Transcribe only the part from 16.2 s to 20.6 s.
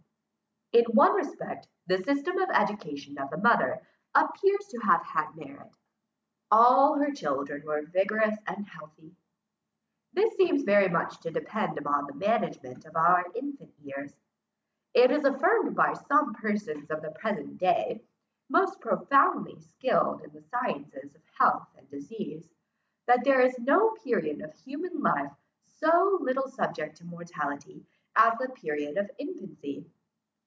persons of the present day, most profoundly skilled in the